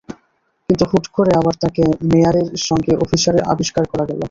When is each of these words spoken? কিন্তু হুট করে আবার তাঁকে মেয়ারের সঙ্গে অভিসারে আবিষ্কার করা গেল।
কিন্তু 0.69 0.83
হুট 0.91 1.05
করে 1.15 1.31
আবার 1.39 1.55
তাঁকে 1.61 1.81
মেয়ারের 2.09 2.47
সঙ্গে 2.67 2.93
অভিসারে 3.03 3.39
আবিষ্কার 3.53 3.83
করা 3.91 4.05
গেল। 4.09 4.19